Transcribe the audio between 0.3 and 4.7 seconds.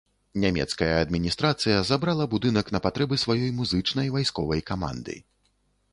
Нямецкая адміністрацыя забрала будынак на патрэбы сваёй музычнай вайсковай